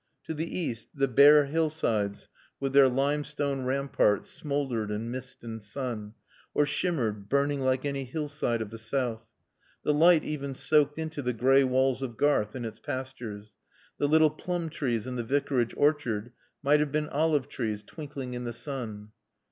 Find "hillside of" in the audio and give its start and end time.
8.05-8.71